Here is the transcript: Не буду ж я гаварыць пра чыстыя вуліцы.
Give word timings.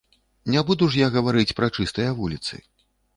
Не 0.53 0.61
буду 0.69 0.87
ж 0.95 0.99
я 1.01 1.09
гаварыць 1.15 1.55
пра 1.59 1.69
чыстыя 1.77 2.09
вуліцы. 2.21 2.59